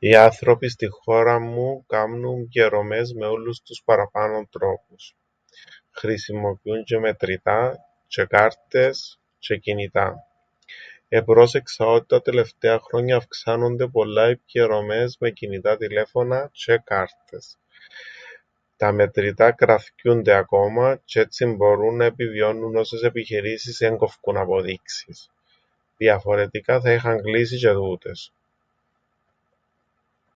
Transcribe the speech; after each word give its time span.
Οι 0.00 0.14
άνθρωποι 0.16 0.68
στην 0.68 0.92
χώραν 0.92 1.42
μου 1.42 1.84
κάμνουν 1.88 2.46
πκιερωμές 2.46 3.12
με 3.12 3.28
ούλλους 3.28 3.60
τους 3.62 3.82
παραπάνω 3.84 4.46
τρόπους. 4.50 5.14
Χρησιμοποιούν 5.90 6.84
τζ̆αι 6.84 7.00
μετρητά, 7.00 7.84
τζ̆αι 8.08 8.26
κάρτες, 8.28 9.18
τζ̆αι 9.40 9.58
κινητά. 9.60 10.26
Επρόσεξα 11.08 11.86
ότι 11.86 12.06
τα 12.06 12.22
τελευταία 12.22 12.78
χρόνια 12.78 13.16
αυξάνουνται 13.16 13.86
πολλά 13.86 14.30
οι 14.30 14.36
πκιερωμές 14.36 15.16
με 15.20 15.30
κινητά 15.30 15.76
τηλέφωνα 15.76 16.50
τζ̆αι 16.58 16.76
κάρτες. 16.84 17.58
Τα 18.76 18.92
μετρητά 18.92 19.52
κραθκιούνται 19.52 20.32
ακόμα 20.34 20.96
τζ̆αι 20.96 21.20
έτσι 21.20 21.46
μπορούν 21.46 21.96
να 21.96 22.04
επιβιώνουν 22.04 22.76
όσες 22.76 23.00
επιχειρήσεις 23.02 23.80
εν 23.80 23.96
κόφκουν 23.96 24.36
αποδείξεις. 24.36 25.30
Διαφορετικά 25.96 26.80
θα 26.80 26.92
είχαν 26.92 27.22
κλείσει 27.22 27.56
τζ̆αι 27.66 27.72
τούτες. 27.74 28.32